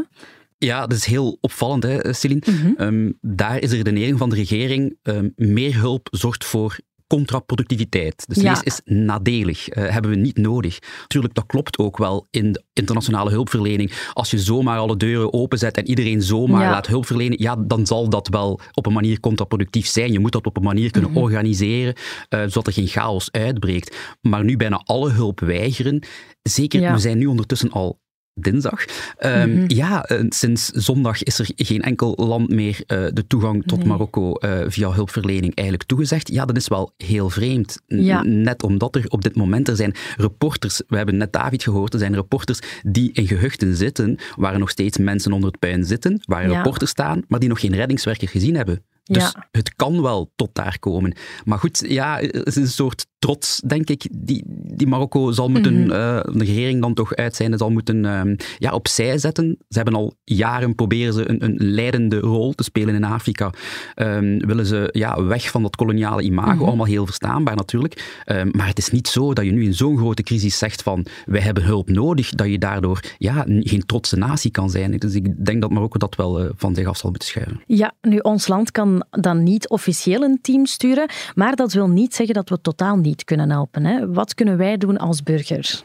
Ja, 0.58 0.88
dat 0.88 0.98
is 0.98 1.06
heel 1.06 1.38
opvallend, 1.42 1.84
hè, 1.84 2.14
Celine. 2.14 2.42
Mm 2.46 2.56
-hmm. 2.56 2.76
um, 2.78 3.18
daar 3.22 3.60
is 3.60 3.70
de 3.70 3.76
redenering 3.76 4.18
van 4.18 4.30
de 4.30 4.36
regering: 4.36 4.98
um, 5.04 5.34
meer 5.36 5.76
hulp 5.76 6.08
zorgt 6.12 6.46
voor 6.46 6.78
contraproductiviteit. 7.10 8.24
Dus 8.28 8.44
ja. 8.44 8.52
lees 8.52 8.62
is 8.62 8.82
nadelig, 8.86 9.76
uh, 9.76 9.90
hebben 9.90 10.12
we 10.12 10.18
niet 10.18 10.38
nodig. 10.38 10.80
Tuurlijk, 11.08 11.34
dat 11.34 11.46
klopt 11.46 11.78
ook 11.78 11.98
wel 11.98 12.28
in 12.30 12.52
de 12.52 12.64
internationale 12.74 13.30
hulpverlening. 13.30 13.92
Als 14.14 14.32
je 14.32 14.40
zomaar 14.40 14.78
alle 14.78 14.98
deuren 14.98 15.34
openzet 15.34 15.78
en 15.78 15.88
iedereen 15.88 16.22
zomaar 16.22 16.64
ja. 16.64 16.70
laat 16.70 16.88
hulp 16.88 17.06
verlenen, 17.06 17.42
ja, 17.42 17.56
dan 17.56 17.86
zal 17.86 18.10
dat 18.10 18.28
wel 18.28 18.60
op 18.74 18.86
een 18.86 18.94
manier 18.94 19.20
contraproductief 19.20 19.88
zijn. 19.88 20.12
Je 20.12 20.20
moet 20.20 20.32
dat 20.32 20.46
op 20.46 20.58
een 20.58 20.64
manier 20.64 20.92
kunnen 20.92 21.10
mm 21.10 21.16
-hmm. 21.16 21.26
organiseren, 21.26 21.96
uh, 22.30 22.40
zodat 22.42 22.68
er 22.68 22.74
geen 22.74 22.88
chaos 22.88 23.32
uitbreekt. 23.32 23.96
Maar 24.22 24.44
nu 24.44 24.58
bijna 24.58 24.82
alle 24.86 25.10
hulp 25.10 25.40
weigeren, 25.40 26.04
zeker, 26.42 26.82
ja. 26.82 26.94
we 26.94 27.00
zijn 27.00 27.18
nu 27.18 27.26
ondertussen 27.26 27.72
al 27.72 28.00
dinsdag. 28.44 28.86
Ehm, 29.18 29.50
Mhm. 29.50 29.64
Ja, 29.68 30.04
eh, 30.04 30.26
sinds 30.30 30.66
zondag 30.66 31.24
is 31.24 31.40
er 31.40 31.50
geen 31.56 31.82
enkel 31.82 32.14
land 32.18 32.50
meer 32.50 32.84
eh, 32.88 33.06
de 33.14 33.28
toegang 33.28 33.64
tot 33.66 33.78
Nee. 33.78 33.88
Marokko 33.88 34.34
eh, 34.34 34.60
via 34.68 34.92
hulpverlening 34.92 35.56
eigenlijk 35.56 35.88
toegezegd. 35.90 36.28
Ja, 36.32 36.46
dat 36.46 36.58
is 36.58 36.68
wel 36.68 36.94
heel 36.98 37.30
vreemd. 37.30 37.78
Ja. 37.88 38.24
Net 38.24 38.64
omdat 38.64 38.96
er 38.96 39.06
op 39.08 39.22
dit 39.22 39.36
moment 39.36 39.68
er 39.68 39.76
zijn 39.76 39.94
reporters, 40.18 40.82
we 40.88 40.98
hebben 40.98 41.18
net 41.18 41.34
David 41.34 41.64
gehoord, 41.64 41.94
er 41.94 42.00
zijn 42.00 42.14
reporters 42.16 42.60
die 42.84 43.12
in 43.14 43.28
gehuchten 43.28 43.76
zitten, 43.76 44.18
waar 44.36 44.54
er 44.54 44.60
nog 44.60 44.70
steeds 44.70 44.98
mensen 44.98 45.32
onder 45.32 45.50
het 45.50 45.60
puin 45.60 45.86
zitten, 45.86 46.22
waar 46.26 46.50
Ja. 46.50 46.56
reporters 46.58 46.92
staan, 46.92 47.22
maar 47.28 47.40
die 47.40 47.50
nog 47.50 47.60
geen 47.60 47.76
reddingswerker 47.76 48.28
gezien 48.28 48.56
hebben. 48.56 48.84
Dus 49.10 49.24
Ja. 49.24 49.48
het 49.52 49.76
kan 49.76 50.02
wel 50.02 50.32
tot 50.36 50.50
daar 50.54 50.78
komen. 50.80 51.14
Maar 51.46 51.60
goed, 51.60 51.84
ja, 51.88 52.18
het 52.22 52.46
is 52.48 52.56
een 52.56 52.68
soort 52.68 53.08
trots, 53.20 53.62
denk 53.66 53.90
ik, 53.90 54.08
die, 54.12 54.44
die 54.48 54.88
Marokko 54.88 55.32
zal 55.32 55.50
moeten, 55.50 55.74
Mhm. 55.82 55.92
eh, 55.92 56.20
de 56.24 56.44
regering 56.46 56.82
dan 56.82 56.94
toch 56.94 57.16
uit 57.16 57.36
zijn, 57.36 57.58
zal 57.58 57.70
moeten 57.72 58.06
ehm, 58.06 58.36
ja, 58.58 58.72
opzij 58.74 59.18
zetten. 59.18 59.58
Ze 59.70 59.76
hebben 59.78 59.96
al 59.96 60.14
jaren 60.24 60.76
proberen 60.76 61.14
ze 61.14 61.30
een, 61.30 61.44
een 61.44 61.56
leidende 61.58 62.20
rol 62.20 62.54
te 62.54 62.64
spelen 62.64 62.96
in 62.96 63.04
Afrika. 63.04 63.50
Ehm, 63.96 64.38
willen 64.38 64.66
ze 64.66 64.90
ja, 64.92 65.24
weg 65.24 65.50
van 65.52 65.62
dat 65.62 65.76
koloniale 65.76 66.22
imago, 66.22 66.54
Mhm. 66.56 66.64
allemaal 66.64 66.86
heel 66.86 67.06
verstaanbaar 67.06 67.56
natuurlijk. 67.56 68.22
Ehm, 68.26 68.50
maar 68.52 68.68
het 68.68 68.78
is 68.78 68.90
niet 68.92 69.08
zo 69.08 69.34
dat 69.34 69.46
je 69.46 69.52
nu 69.52 69.64
in 69.64 69.74
zo'n 69.74 69.98
grote 69.98 70.24
crisis 70.24 70.58
zegt 70.58 70.82
van 70.84 71.06
wij 71.26 71.42
hebben 71.42 71.64
hulp 71.64 71.90
nodig, 71.90 72.30
dat 72.30 72.48
je 72.50 72.58
daardoor 72.58 73.00
ja, 73.18 73.46
geen 73.48 73.86
trotse 73.86 74.16
natie 74.18 74.52
kan 74.52 74.70
zijn. 74.70 74.98
Dus 74.98 75.14
ik 75.14 75.46
denk 75.46 75.62
dat 75.62 75.70
Marokko 75.72 75.98
dat 75.98 76.16
wel 76.16 76.40
eh, 76.40 76.50
van 76.56 76.76
zich 76.76 76.88
af 76.88 76.98
zal 76.98 77.10
moeten 77.10 77.28
schuiven. 77.28 77.62
Ja, 77.66 77.94
nu, 78.02 78.18
ons 78.18 78.48
land 78.48 78.72
kan 78.72 78.99
dan 79.10 79.44
niet 79.44 79.70
officieel 79.70 80.22
een 80.22 80.40
team 80.42 80.66
sturen, 80.66 81.10
maar 81.36 81.56
dat 81.56 81.74
wil 81.74 81.88
niet 81.90 82.16
zeggen 82.16 82.36
dat 82.36 82.50
we 82.50 82.62
totaal 82.62 82.96
niet 82.98 83.24
kunnen 83.24 83.50
helpen. 83.50 83.86
Hè? 83.86 84.12
Wat 84.14 84.34
kunnen 84.34 84.58
wij 84.58 84.78
doen 84.78 84.98
als 84.98 85.24
burgers? 85.24 85.84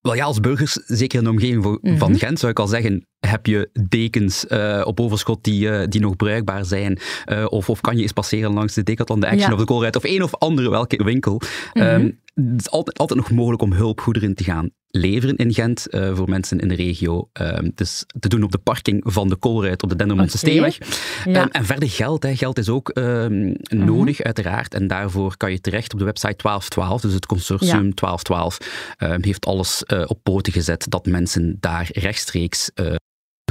Wel 0.00 0.14
ja, 0.14 0.24
als 0.24 0.40
burgers, 0.40 0.72
zeker 0.72 1.18
in 1.18 1.24
de 1.24 1.30
omgeving 1.30 1.62
van- 1.62 1.78
Mhm. 1.82 1.96
van 1.96 2.18
Gent, 2.18 2.38
zou 2.38 2.52
ik 2.52 2.58
al 2.58 2.66
zeggen, 2.66 3.06
heb 3.26 3.46
je 3.46 3.70
dekens 3.88 4.46
eh, 4.46 4.82
op 4.84 5.00
overschot 5.00 5.44
die, 5.44 5.70
eh, 5.70 5.86
die 5.88 6.00
nog 6.00 6.16
bruikbaar 6.16 6.64
zijn? 6.64 6.98
Eh, 7.24 7.44
of, 7.48 7.70
of 7.70 7.80
kan 7.80 7.96
je 7.96 8.02
eens 8.02 8.12
passeren 8.12 8.52
langs 8.52 8.74
de 8.74 8.82
Decathlon, 8.82 9.20
de 9.20 9.26
Action 9.26 9.46
Ja. 9.48 9.52
of 9.54 9.58
de 9.60 9.66
Colruyt 9.66 9.96
of 9.96 10.04
een 10.04 10.22
of 10.22 10.34
andere 10.34 10.70
welke 10.70 11.04
winkel? 11.04 11.40
Ehm, 11.72 12.10
het 12.34 12.60
is 12.60 12.70
altijd, 12.70 12.98
altijd 12.98 13.18
nog 13.18 13.30
mogelijk 13.30 13.62
om 13.62 13.72
hulpgoederen 13.72 14.34
te 14.34 14.44
gaan 14.44 14.70
leveren 14.90 15.36
in 15.36 15.54
Gent 15.54 15.88
eh, 15.88 16.16
voor 16.16 16.28
mensen 16.28 16.58
in 16.58 16.68
de 16.68 16.74
regio. 16.74 17.28
Ehm, 17.32 17.70
is 17.76 18.04
te 18.18 18.28
doen 18.28 18.42
op 18.42 18.52
de 18.52 18.58
parking 18.58 19.02
van 19.06 19.28
de 19.28 19.38
Colruyt 19.38 19.82
op 19.82 19.88
de 19.88 19.96
Dendermondse. 19.96 20.38
Steenweg. 20.38 20.78
Ja. 21.24 21.40
Ehm, 21.40 21.48
en 21.50 21.64
verder 21.64 21.90
geld. 21.90 22.22
Hè. 22.22 22.36
Geld 22.36 22.58
is 22.58 22.68
ook 22.68 22.88
ehm, 22.88 23.54
nodig, 23.68 24.22
uiteraard. 24.22 24.74
En 24.74 24.86
daarvoor 24.86 25.36
kan 25.36 25.50
je 25.50 25.60
terecht 25.60 25.92
op 25.92 25.98
de 25.98 26.04
website 26.04 26.36
1212. 26.42 27.00
Dus 27.00 27.12
het 27.12 27.26
consortium 27.26 27.94
1212 27.94 28.58
ehm, 28.96 29.22
heeft 29.22 29.46
alles 29.46 29.84
eh, 29.84 30.02
op 30.06 30.18
poten 30.22 30.52
gezet 30.52 30.86
dat 30.88 31.06
mensen 31.06 31.56
daar 31.60 31.88
rechtstreeks 31.92 32.70
eh, 32.74 32.94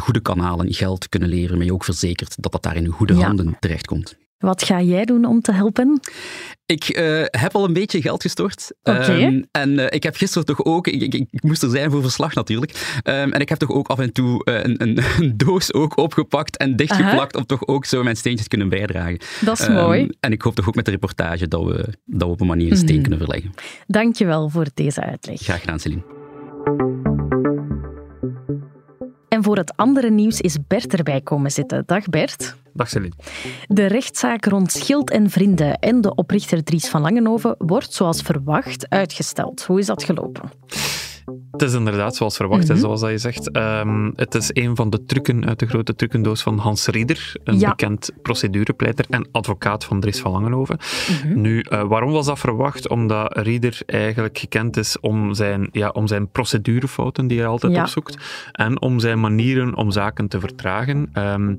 goede 0.01 0.21
kanalen 0.21 0.73
geld 0.73 1.09
kunnen 1.09 1.29
leveren. 1.29 1.57
Maar 1.57 1.65
je 1.65 1.73
ook 1.73 1.83
verzekert 1.83 2.35
dat 2.41 2.51
dat 2.51 2.63
daar 2.63 2.75
in 2.75 2.87
goede 2.87 3.15
Ja. 3.15 3.25
handen 3.25 3.57
terechtkomt. 3.59 4.17
Wat 4.45 4.63
ga 4.63 4.81
jij 4.81 5.05
doen 5.05 5.25
om 5.25 5.41
te 5.41 5.51
helpen? 5.51 5.99
Ik 6.65 6.83
eh, 6.83 7.23
heb 7.25 7.55
al 7.55 7.63
een 7.65 7.73
beetje 7.73 8.01
geld 8.01 8.21
gestort. 8.21 8.71
Oké. 8.83 8.99
Ehm, 8.99 9.41
en 9.51 9.79
eh, 9.79 9.85
ik 9.89 10.03
heb 10.03 10.15
gisteren 10.15 10.45
toch 10.45 10.63
ook, 10.65 10.87
ik, 10.87 11.01
ik, 11.01 11.13
ik 11.31 11.43
moest 11.43 11.63
er 11.63 11.69
zijn 11.69 11.91
voor 11.91 12.01
verslag 12.01 12.33
natuurlijk. 12.33 12.99
Ehm, 13.03 13.31
en 13.31 13.39
ik 13.39 13.49
heb 13.49 13.57
toch 13.57 13.69
ook 13.69 13.87
af 13.87 13.99
en 13.99 14.13
toe 14.13 14.43
eh, 14.43 14.63
een, 14.63 14.81
een, 14.81 14.97
een 15.19 15.37
doos 15.37 15.73
ook 15.73 15.97
opgepakt 15.97 16.57
en 16.57 16.75
dichtgeplakt 16.75 17.35
om 17.35 17.45
toch 17.45 17.67
ook 17.67 17.85
zo 17.85 18.03
mijn 18.03 18.15
steentjes 18.15 18.43
te 18.43 18.49
kunnen 18.49 18.69
bijdragen. 18.69 19.17
Dat 19.41 19.59
is 19.59 19.65
Ehm, 19.65 19.73
mooi. 19.73 20.09
En 20.19 20.31
ik 20.31 20.41
hoop 20.41 20.55
toch 20.55 20.67
ook 20.67 20.75
met 20.75 20.85
de 20.85 20.91
reportage 20.91 21.47
dat 21.47 21.63
we, 21.63 21.87
dat 22.05 22.27
we 22.27 22.33
op 22.33 22.41
een 22.41 22.47
manier 22.47 22.71
een 22.71 22.77
steen 22.77 22.91
Mhm. 22.91 23.01
kunnen 23.01 23.19
verleggen. 23.19 23.51
Dankjewel 23.87 24.49
voor 24.49 24.65
deze 24.73 25.01
uitleg. 25.01 25.39
Graag 25.41 25.59
gedaan, 25.59 25.79
Celine. 25.79 26.03
En 29.35 29.43
voor 29.43 29.57
het 29.57 29.73
andere 29.77 30.09
nieuws 30.09 30.41
is 30.41 30.57
Bert 30.67 30.93
erbij 30.93 31.21
komen 31.21 31.51
zitten. 31.51 31.83
Dag 31.85 32.05
Bert. 32.09 32.55
Dag 32.73 32.89
Celine. 32.89 33.13
De 33.67 33.85
rechtszaak 33.85 34.45
rond 34.45 34.71
Schild 34.71 35.09
en 35.09 35.29
Vrienden 35.29 35.79
en 35.79 36.01
de 36.01 36.15
oprichter 36.15 36.63
Dries 36.63 36.87
van 36.87 37.01
Langenhoven 37.01 37.55
wordt 37.57 37.93
zoals 37.93 38.21
verwacht 38.21 38.89
uitgesteld. 38.89 39.63
Hoe 39.63 39.79
is 39.79 39.85
dat 39.85 40.03
gelopen? 40.03 40.51
Het 41.51 41.61
is 41.61 41.73
inderdaad 41.73 42.15
zoals 42.15 42.35
verwacht, 42.35 42.67
Mhm. 42.67 42.77
zoals 42.77 43.01
dat 43.01 43.09
je 43.09 43.17
zegt. 43.17 43.51
Ehm, 43.51 44.11
het 44.15 44.35
is 44.35 44.49
een 44.53 44.75
van 44.75 44.89
de 44.89 45.05
trucken 45.05 45.45
uit 45.45 45.59
de 45.59 45.65
grote 45.65 45.95
trucendoos 45.95 46.41
van 46.41 46.57
Hans 46.57 46.87
Rieder, 46.87 47.35
een 47.43 47.59
Ja. 47.59 47.69
bekend 47.69 48.11
procedurepleiter 48.21 49.05
en 49.09 49.27
advocaat 49.31 49.83
van 49.85 49.99
Dries 49.99 50.19
van 50.19 50.31
Langenhoven. 50.31 50.77
Mhm. 51.23 51.41
Nu, 51.41 51.59
eh, 51.61 51.83
waarom 51.87 52.11
was 52.11 52.25
dat 52.25 52.39
verwacht? 52.39 52.89
Omdat 52.89 53.37
Rieder 53.37 53.79
eigenlijk 53.85 54.37
gekend 54.37 54.77
is 54.77 54.99
om 54.99 55.33
zijn, 55.33 55.69
ja, 55.71 55.89
om 55.89 56.07
zijn 56.07 56.29
procedurefouten 56.31 57.27
die 57.27 57.37
hij 57.39 57.47
altijd 57.47 57.73
Ja. 57.73 57.81
opzoekt 57.81 58.17
en 58.51 58.81
om 58.81 58.99
zijn 58.99 59.19
manieren 59.19 59.75
om 59.75 59.91
zaken 59.91 60.27
te 60.27 60.39
vertragen. 60.39 61.09
Ehm, 61.13 61.55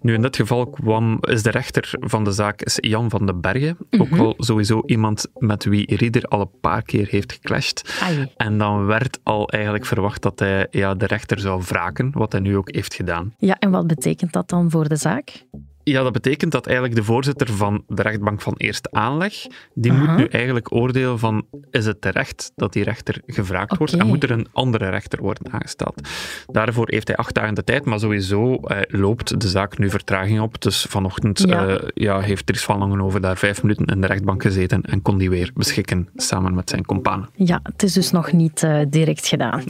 nu, 0.00 0.14
in 0.14 0.22
dit 0.22 0.36
geval 0.36 0.66
kwam, 0.66 1.18
is 1.20 1.42
de 1.42 1.50
rechter 1.50 1.94
van 2.00 2.24
de 2.24 2.32
zaak 2.32 2.62
is 2.62 2.76
Jan 2.80 3.10
van 3.10 3.26
den 3.26 3.40
Bergen, 3.40 3.76
ook 3.90 4.08
Mhm. 4.10 4.20
wel 4.20 4.34
sowieso 4.38 4.82
iemand 4.86 5.26
met 5.38 5.64
wie 5.64 5.96
Rieder 5.96 6.22
al 6.22 6.40
een 6.40 6.60
paar 6.60 6.82
keer 6.82 7.06
heeft 7.10 7.32
geclashed. 7.32 7.98
Ai. 8.02 8.32
En 8.36 8.58
dan 8.58 8.86
werd 8.86 9.02
al 9.22 9.48
eigenlijk 9.48 9.86
verwacht 9.86 10.22
dat 10.22 10.38
hij 10.38 10.66
ja, 10.70 10.94
de 10.94 11.06
rechter 11.06 11.38
zou 11.38 11.62
wraken, 11.66 12.10
wat 12.12 12.32
hij 12.32 12.40
nu 12.40 12.56
ook 12.56 12.74
heeft 12.74 12.94
gedaan. 12.94 13.34
Ja, 13.38 13.58
en 13.58 13.70
wat 13.70 13.86
betekent 13.86 14.32
dat 14.32 14.48
dan 14.48 14.70
voor 14.70 14.88
de 14.88 14.96
zaak? 14.96 15.46
Ja, 15.84 16.02
dat 16.02 16.12
betekent 16.12 16.52
dat 16.52 16.66
eigenlijk 16.66 16.96
de 16.96 17.04
voorzitter 17.04 17.52
van 17.52 17.84
de 17.88 18.02
rechtbank 18.02 18.40
van 18.40 18.54
eerste 18.56 18.88
aanleg, 18.90 19.34
die 19.74 19.92
Aha. 19.92 20.00
moet 20.00 20.16
nu 20.16 20.24
eigenlijk 20.24 20.72
oordelen 20.72 21.18
van, 21.18 21.46
is 21.70 21.86
het 21.86 22.00
terecht 22.00 22.52
dat 22.56 22.72
die 22.72 22.84
rechter 22.84 23.22
gevraagd 23.26 23.76
wordt 23.76 23.92
en 23.92 24.06
moet 24.06 24.22
er 24.22 24.30
een 24.30 24.46
andere 24.52 24.88
rechter 24.88 25.22
worden 25.22 25.52
aangesteld. 25.52 26.08
Daarvoor 26.46 26.88
heeft 26.90 27.08
hij 27.08 27.16
acht 27.16 27.34
dagen 27.34 27.54
de 27.54 27.64
tijd, 27.64 27.84
maar 27.84 27.98
sowieso 27.98 28.54
eh, 28.54 29.00
loopt 29.00 29.40
de 29.40 29.48
zaak 29.48 29.78
nu 29.78 29.90
vertraging 29.90 30.40
op. 30.40 30.62
Dus 30.62 30.82
vanochtend 30.82 31.42
Ja. 31.46 31.68
ja. 31.68 31.80
ja, 31.94 32.20
heeft 32.20 32.46
Dries 32.46 32.64
van 32.64 32.78
Langenhoven 32.78 33.22
daar 33.22 33.36
vijf 33.36 33.62
minuten 33.62 33.86
in 33.86 34.00
de 34.00 34.06
rechtbank 34.06 34.42
gezeten 34.42 34.82
en 34.82 35.02
kon 35.02 35.18
die 35.18 35.30
weer 35.30 35.50
beschikken 35.54 36.08
samen 36.16 36.54
met 36.54 36.70
zijn 36.70 36.84
companen. 36.84 37.28
Ja, 37.34 37.60
het 37.62 37.82
is 37.82 37.92
dus 37.92 38.10
nog 38.10 38.32
niet 38.32 38.62
eh, 38.62 38.80
direct 38.88 39.26
gedaan. 39.26 39.62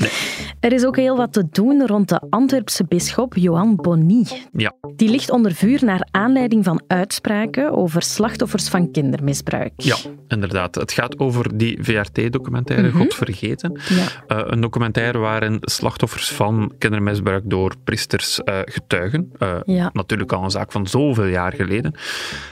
Er 0.61 0.73
is 0.73 0.85
ook 0.85 0.97
heel 0.97 1.16
wat 1.16 1.33
te 1.33 1.44
doen 1.50 1.87
rond 1.87 2.09
de 2.09 2.21
Antwerpse 2.30 2.85
bisschop 2.85 3.35
Johan 3.37 3.76
Bonny. 3.76 4.26
Ja. 4.52 4.75
Die 4.96 5.08
ligt 5.10 5.30
onder 5.30 5.52
vuur 5.54 5.84
naar 5.84 6.08
aanleiding 6.10 6.64
van 6.64 6.82
uitspraken 6.86 7.72
over 7.72 8.02
slachtoffers 8.02 8.68
van 8.68 8.90
kindermisbruik. 8.90 9.72
Ja, 9.76 9.96
inderdaad. 10.28 10.74
Het 10.74 10.92
gaat 10.92 11.18
over 11.18 11.56
die 11.56 11.78
VRT-documentaire 11.80 12.88
Mhm. 12.88 12.96
God 12.96 13.14
Vergeten. 13.14 13.80
Ja. 13.88 14.06
Eh, 14.26 14.42
een 14.46 14.60
documentaire 14.60 15.18
waarin 15.18 15.58
slachtoffers 15.60 16.30
van 16.32 16.72
kindermisbruik 16.78 17.42
door 17.46 17.74
priesters 17.84 18.42
eh, 18.42 18.58
getuigen. 18.64 19.32
Eh, 19.38 19.56
Ja. 19.64 19.90
Natuurlijk 19.92 20.32
al 20.32 20.44
een 20.44 20.50
zaak 20.50 20.72
van 20.72 20.86
zoveel 20.86 21.26
jaar 21.26 21.52
geleden. 21.52 21.94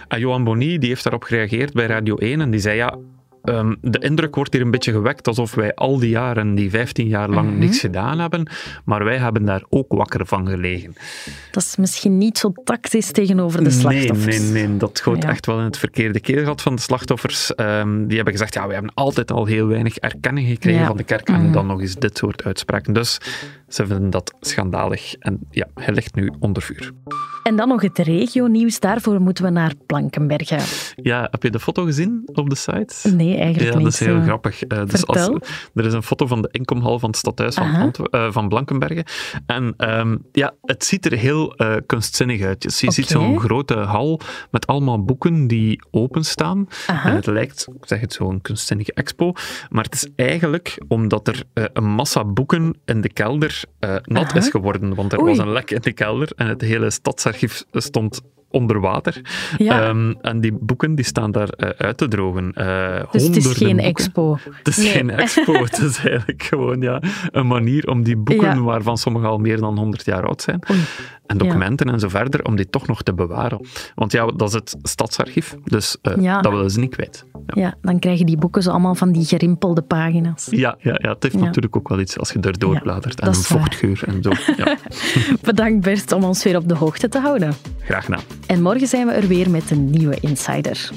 En 0.09 0.19
Johan 0.21 0.45
Bonny 0.45 0.79
die 0.79 0.89
heeft 0.89 1.03
daarop 1.03 1.23
gereageerd 1.23 1.73
bij 1.73 1.87
Radio 1.87 2.17
1 2.17 2.41
en 2.41 2.51
die 2.51 2.61
zei 2.61 2.77
ja... 2.77 2.97
ehm, 3.43 3.75
de 3.81 3.99
indruk 3.99 4.35
wordt 4.35 4.53
hier 4.53 4.63
een 4.63 4.71
beetje 4.71 4.93
gewekt 4.93 5.29
alsof 5.29 5.55
wij 5.55 5.75
al 5.75 5.99
die 5.99 6.09
jaren, 6.11 6.55
die 6.55 6.71
15 6.71 7.07
jaar 7.09 7.29
lang, 7.31 7.49
Mhm. 7.51 7.59
niks 7.59 7.81
gedaan 7.81 8.19
hebben. 8.19 8.51
Maar 8.85 9.05
wij 9.05 9.17
hebben 9.19 9.45
daar 9.45 9.63
ook 9.69 9.93
wakker 9.93 10.27
van 10.27 10.49
gelegen. 10.49 10.95
Dat 11.51 11.63
is 11.63 11.77
misschien 11.77 12.19
niet 12.19 12.39
zo 12.39 12.53
tactisch 12.65 13.13
tegenover 13.13 13.65
de 13.65 13.71
slachtoffers. 13.71 14.39
Nee, 14.39 14.51
nee, 14.51 14.67
nee. 14.69 14.77
Dat 14.77 15.03
Ja. 15.05 15.29
echt 15.29 15.47
wel 15.47 15.59
in 15.59 15.65
het 15.65 15.79
verkeerde 15.79 16.21
keelgat 16.21 16.63
van 16.63 16.75
de 16.75 16.81
slachtoffers. 16.81 17.55
Ehm, 17.55 18.07
die 18.07 18.15
hebben 18.17 18.33
gezegd, 18.33 18.55
ja, 18.55 18.67
we 18.67 18.73
hebben 18.73 18.95
altijd 18.95 19.31
al 19.31 19.45
heel 19.47 19.67
weinig 19.67 19.97
erkenning 19.99 20.49
gekregen 20.49 20.81
Ja. 20.81 20.87
van 20.87 20.97
de 20.97 21.05
kerk. 21.05 21.29
Mhm. 21.29 21.41
En 21.41 21.53
dan 21.53 21.67
nog 21.67 21.81
eens 21.81 21.95
dit 21.95 22.17
soort 22.19 22.45
uitspraken. 22.45 22.93
Dus 22.93 23.19
ze 23.69 23.87
vinden 23.87 24.11
dat 24.11 24.35
schandalig. 24.41 25.15
En 25.19 25.39
ja, 25.51 25.67
hij 25.75 25.95
ligt 25.95 26.15
nu 26.15 26.33
onder 26.39 26.63
vuur. 26.63 26.93
En 27.43 27.57
dan 27.57 27.69
nog 27.69 27.83
het 27.83 27.99
regionieuws. 27.99 28.81
Daarvoor 28.81 29.21
moeten 29.21 29.45
we 29.45 29.51
naar 29.51 29.73
Blankenbergen. 29.87 30.61
Ja, 30.95 31.29
heb 31.31 31.43
je 31.43 31.51
de 31.51 31.61
foto 31.61 31.85
gezien 31.85 32.23
op 32.33 32.51
de 32.51 32.57
site? 32.57 33.15
Nee, 33.15 33.37
eigenlijk 33.37 33.73
Ja, 33.73 33.75
niet. 33.75 33.85
dat 33.85 33.93
is 33.93 34.01
heel 34.01 34.17
eh. 34.17 34.23
grappig. 34.23 34.63
Eh, 34.63 34.85
dus 34.87 35.07
als, 35.07 35.29
er 35.75 35.87
is 35.87 35.93
een 35.93 36.03
foto 36.03 36.27
van 36.27 36.43
de 36.43 36.49
inkomhal 36.51 36.99
van 36.99 37.09
het 37.09 37.19
stadhuis 37.19 37.55
van, 37.55 37.93
eh, 38.11 38.33
van 38.33 38.49
Blankenbergen. 38.49 39.05
En 39.47 39.75
ehm, 39.77 40.17
ja, 40.33 40.55
het 40.63 40.85
ziet 40.85 41.07
er 41.07 41.19
heel 41.19 41.57
kunstzinnig 41.87 42.43
uit. 42.43 42.63
Dus 42.63 42.81
je 42.81 42.93
ziet 42.93 43.07
zo'n 43.07 43.41
grote 43.41 43.75
hal 43.75 44.21
met 44.51 44.67
allemaal 44.67 45.05
boeken 45.05 45.47
die 45.47 45.83
openstaan. 45.91 46.69
Aha. 46.87 47.09
En 47.09 47.15
het 47.15 47.27
lijkt, 47.27 47.69
ik 47.81 47.87
zeg 47.87 48.01
het 48.01 48.13
zo, 48.13 48.29
een 48.29 48.41
kunstzinnige 48.41 48.93
expo. 48.93 49.33
Maar 49.71 49.85
het 49.85 49.95
is 49.95 50.09
eigenlijk 50.17 50.83
omdat 50.89 51.29
er 51.29 51.43
een 51.55 51.85
massa 51.85 52.25
boeken 52.25 52.75
in 52.85 53.01
de 53.01 53.13
kelder 53.13 53.65
nat 54.03 54.31
Aha. 54.31 54.39
is 54.39 54.49
geworden. 54.49 54.95
Want 54.95 55.13
er 55.13 55.21
Oei. 55.21 55.29
was 55.29 55.39
een 55.39 55.53
lek 55.53 55.71
in 55.71 55.81
de 55.81 55.93
kelder 55.93 56.33
en 56.37 56.47
het 56.47 56.61
hele 56.61 56.91
stadsarchief 57.33 57.65
stond 57.75 58.21
onder 58.53 58.81
water. 58.81 59.21
Ja. 59.59 59.81
Ehm, 59.89 60.13
en 60.21 60.41
die 60.41 60.53
boeken 60.61 60.95
die 60.95 61.05
staan 61.05 61.31
daar 61.33 61.49
eh, 61.49 61.69
uit 61.87 61.97
te 61.97 62.09
drogen. 62.09 62.53
Eh, 62.53 63.03
Dus 63.13 63.23
het 63.27 63.37
is 63.37 63.47
geen 63.47 63.67
boeken. 63.69 63.85
expo. 63.85 64.39
Het 64.53 64.69
is 64.69 64.77
Nee. 64.77 64.87
geen 64.87 65.11
expo, 65.21 65.53
het 65.53 65.79
is 65.79 65.99
eigenlijk 66.05 66.43
gewoon 66.43 66.81
ja, 66.81 67.03
een 67.31 67.47
manier 67.47 67.89
om 67.89 68.03
die 68.03 68.17
boeken, 68.17 68.55
Ja. 68.57 68.61
waarvan 68.61 68.99
sommige 68.99 69.27
al 69.27 69.39
meer 69.39 69.61
dan 69.61 69.79
100 69.79 70.05
jaar 70.05 70.27
oud 70.27 70.43
zijn, 70.43 70.63
Oei. 70.71 70.81
en 71.27 71.39
documenten 71.39 71.89
en 71.91 72.01
zo 72.01 72.09
verder, 72.09 72.45
om 72.45 72.57
die 72.57 72.71
toch 72.71 72.87
nog 72.87 73.03
te 73.03 73.15
bewaren. 73.15 73.67
Want 73.95 74.13
ja, 74.13 74.27
dat 74.27 74.49
is 74.49 74.55
het 74.55 74.77
stadsarchief, 74.83 75.57
dus 75.65 75.97
eh, 76.03 76.41
dat 76.43 76.53
willen 76.53 76.71
ze 76.71 76.79
niet 76.81 76.95
kwijt. 76.95 77.27
Ja, 77.47 77.75
dan 77.83 77.99
krijgen 77.99 78.27
die 78.27 78.37
boeken 78.37 78.63
zo 78.63 78.71
allemaal 78.71 78.95
van 78.95 79.13
die 79.13 79.25
gerimpelde 79.25 79.83
pagina's. 79.83 80.47
ja, 80.51 80.77
ja, 80.79 80.99
ja 81.03 81.13
het 81.13 81.23
heeft 81.23 81.39
natuurlijk 81.41 81.77
ook 81.77 81.89
wel 81.89 82.01
iets 82.01 82.19
als 82.19 82.33
je 82.33 82.41
er 82.41 82.59
doorbladert 82.59 83.21
en 83.21 83.27
een 83.27 83.33
waar. 83.35 83.43
vochtgeur 83.43 84.03
en 84.07 84.23
zo. 84.23 84.31
Ja, 84.57 84.77
Bedankt 85.43 85.81
Bert 85.85 86.13
om 86.13 86.25
ons 86.25 86.45
weer 86.45 86.57
op 86.57 86.69
de 86.69 86.75
hoogte 86.75 87.09
te 87.09 87.19
houden. 87.19 87.53
graag 87.81 88.05
gedaan. 88.05 88.21
En 88.47 88.63
morgen 88.63 88.87
zijn 88.87 89.07
we 89.07 89.13
er 89.13 89.27
weer 89.27 89.51
met 89.51 89.71
een 89.71 89.91
nieuwe 89.91 90.17
Insider. 90.21 90.91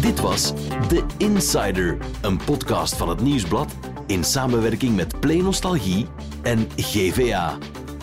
Dit 0.00 0.20
was 0.20 0.52
The 0.88 1.04
Insider, 1.16 1.96
een 2.22 2.36
podcast 2.36 2.96
van 2.96 3.08
het 3.08 3.20
Nieuwsblad 3.20 3.74
in 4.06 4.24
samenwerking 4.24 4.96
met 4.96 5.20
Play 5.20 5.40
Nostalgie 5.40 6.06
en 6.42 6.66
GVA. 6.76 7.58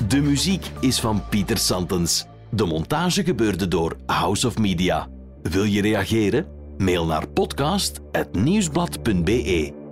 De 0.07 0.21
muziek 0.21 0.65
is 0.79 0.99
van 0.99 1.23
Pieter 1.29 1.57
Santens. 1.57 2.25
De 2.51 2.65
montage 2.65 3.23
gebeurde 3.23 3.67
door 3.67 3.95
House 4.05 4.47
of 4.47 4.57
Media. 4.57 5.07
Wil 5.41 5.63
je 5.63 5.81
reageren? 5.81 6.54
Mail 6.77 7.05
naar 7.05 7.27
podcast.nieuwsblad.be. 7.27 9.84